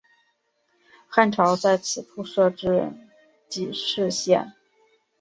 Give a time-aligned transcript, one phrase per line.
[1.07, 2.91] 汉朝在此处设置
[3.47, 4.53] 己氏县。